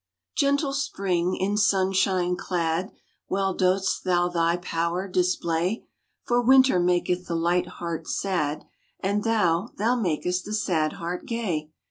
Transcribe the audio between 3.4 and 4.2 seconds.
dost